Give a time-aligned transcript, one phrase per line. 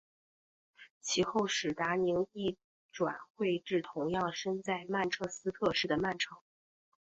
[0.99, 2.57] 其后史达宁亦
[2.91, 6.35] 转会至同样身在曼彻斯特市的曼城。